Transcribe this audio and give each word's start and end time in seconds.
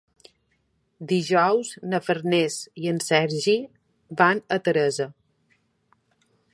Dijous 1.11 1.69
na 1.91 1.99
Farners 2.07 2.57
i 2.85 2.89
en 2.95 2.99
Sergi 3.11 3.57
van 4.23 4.45
a 4.57 4.63
Teresa. 4.69 5.11